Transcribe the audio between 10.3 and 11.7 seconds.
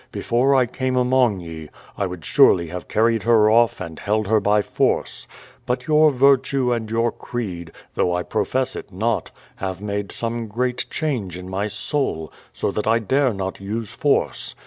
great cliangc in my